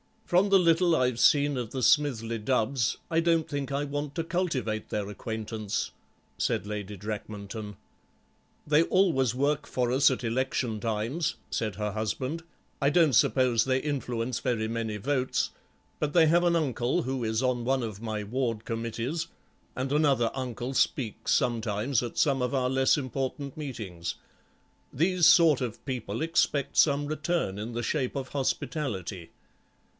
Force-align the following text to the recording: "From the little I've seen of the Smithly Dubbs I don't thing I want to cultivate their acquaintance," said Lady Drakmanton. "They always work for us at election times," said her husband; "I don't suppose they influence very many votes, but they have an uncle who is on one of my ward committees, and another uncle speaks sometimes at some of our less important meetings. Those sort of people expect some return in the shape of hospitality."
"From 0.25 0.49
the 0.49 0.57
little 0.57 0.95
I've 0.95 1.19
seen 1.19 1.57
of 1.57 1.71
the 1.71 1.83
Smithly 1.83 2.39
Dubbs 2.43 2.97
I 3.11 3.19
don't 3.19 3.47
thing 3.47 3.71
I 3.71 3.83
want 3.83 4.15
to 4.15 4.23
cultivate 4.23 4.89
their 4.89 5.07
acquaintance," 5.09 5.91
said 6.39 6.65
Lady 6.65 6.95
Drakmanton. 6.97 7.75
"They 8.65 8.83
always 8.83 9.35
work 9.35 9.67
for 9.67 9.91
us 9.91 10.09
at 10.09 10.23
election 10.23 10.79
times," 10.79 11.35
said 11.51 11.75
her 11.75 11.91
husband; 11.91 12.43
"I 12.81 12.89
don't 12.89 13.13
suppose 13.13 13.65
they 13.65 13.79
influence 13.79 14.39
very 14.39 14.67
many 14.69 14.97
votes, 14.97 15.49
but 15.99 16.13
they 16.13 16.25
have 16.27 16.45
an 16.45 16.55
uncle 16.55 17.03
who 17.03 17.25
is 17.25 17.43
on 17.43 17.65
one 17.65 17.83
of 17.83 18.01
my 18.01 18.23
ward 18.23 18.63
committees, 18.63 19.27
and 19.75 19.91
another 19.91 20.31
uncle 20.33 20.73
speaks 20.73 21.33
sometimes 21.33 22.01
at 22.01 22.17
some 22.17 22.41
of 22.41 22.55
our 22.55 22.69
less 22.71 22.97
important 22.97 23.55
meetings. 23.57 24.15
Those 24.93 25.27
sort 25.27 25.59
of 25.61 25.85
people 25.85 26.21
expect 26.21 26.77
some 26.77 27.05
return 27.05 27.59
in 27.59 27.73
the 27.73 27.83
shape 27.83 28.15
of 28.15 28.29
hospitality." 28.29 29.29